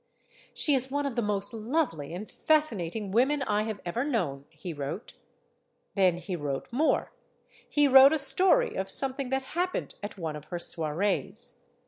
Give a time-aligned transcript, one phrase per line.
[0.55, 4.73] "She is one of the most lovely and fascinating women I have ever known!" he
[4.73, 5.13] wrote.
[5.93, 7.11] Then he wrote more;
[7.69, 11.59] he wrote a story of something that happened at one of her soirees.